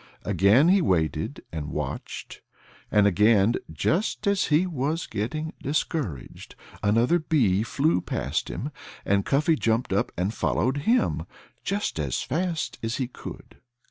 [0.25, 2.41] Again he waited and watched.
[2.89, 8.71] And again, just as he was getting discouraged, another bee flew past him
[9.05, 11.27] and Cuffy jumped up and followed him
[11.63, 13.57] just as fast as he could.